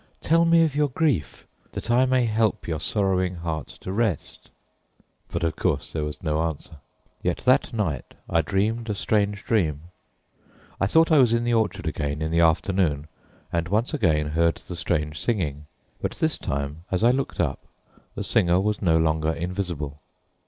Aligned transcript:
tell 0.19 0.45
me 0.45 0.63
of 0.63 0.75
your 0.75 0.87
grief 0.89 1.45
that 1.73 1.91
I 1.91 2.07
may 2.07 2.25
help 2.25 2.67
your 2.67 2.79
sorrowing 2.79 3.35
heart 3.35 3.67
to 3.81 3.91
rest." 3.91 4.49
But, 5.29 5.43
of 5.43 5.55
course, 5.55 5.93
there 5.93 6.03
was 6.03 6.23
no 6.23 6.41
answer; 6.41 6.77
yet 7.21 7.37
that 7.45 7.71
night 7.71 8.15
I 8.27 8.41
dreamed 8.41 8.89
a 8.89 8.95
strange 8.95 9.43
dream. 9.43 9.81
I 10.79 10.87
thought 10.87 11.11
I 11.11 11.19
was 11.19 11.33
in 11.33 11.43
the 11.43 11.53
orchard 11.53 11.85
again 11.85 12.19
in 12.19 12.31
the 12.31 12.39
afternoon 12.39 13.09
and 13.53 13.67
once 13.67 13.93
again 13.93 14.29
heard 14.29 14.55
the 14.67 14.75
strange 14.75 15.19
singing 15.19 15.67
but 16.01 16.13
this 16.13 16.39
time, 16.39 16.83
as 16.89 17.03
I 17.03 17.11
looked 17.11 17.39
up, 17.39 17.59
the 18.15 18.23
singer 18.23 18.59
was 18.59 18.81
no 18.81 18.97
longer 18.97 19.31
invisible. 19.33 19.99